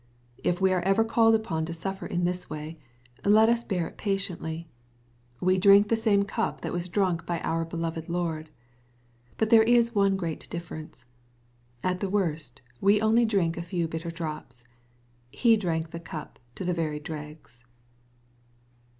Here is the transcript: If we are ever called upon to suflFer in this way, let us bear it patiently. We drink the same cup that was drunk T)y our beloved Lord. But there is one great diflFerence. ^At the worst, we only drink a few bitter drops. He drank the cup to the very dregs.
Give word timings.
If 0.43 0.59
we 0.59 0.73
are 0.73 0.81
ever 0.81 1.03
called 1.03 1.35
upon 1.35 1.65
to 1.65 1.73
suflFer 1.73 2.07
in 2.07 2.23
this 2.23 2.49
way, 2.49 2.79
let 3.23 3.49
us 3.49 3.63
bear 3.63 3.87
it 3.87 3.99
patiently. 3.99 4.67
We 5.39 5.59
drink 5.59 5.89
the 5.89 5.95
same 5.95 6.23
cup 6.23 6.61
that 6.61 6.73
was 6.73 6.87
drunk 6.87 7.27
T)y 7.27 7.39
our 7.43 7.63
beloved 7.65 8.09
Lord. 8.09 8.49
But 9.37 9.51
there 9.51 9.61
is 9.61 9.93
one 9.93 10.15
great 10.17 10.47
diflFerence. 10.49 11.05
^At 11.83 11.99
the 11.99 12.09
worst, 12.09 12.63
we 12.79 12.99
only 12.99 13.25
drink 13.25 13.57
a 13.57 13.61
few 13.61 13.87
bitter 13.87 14.09
drops. 14.09 14.63
He 15.29 15.55
drank 15.55 15.91
the 15.91 15.99
cup 15.99 16.39
to 16.55 16.65
the 16.65 16.73
very 16.73 16.99
dregs. 16.99 17.63